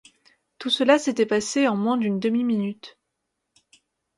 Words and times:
Tout 0.57 0.71
cela 0.71 0.97
s’était 0.97 1.27
passé 1.27 1.67
en 1.67 1.75
moins 1.75 1.95
d’une 1.95 2.19
demi-minute. 2.19 2.97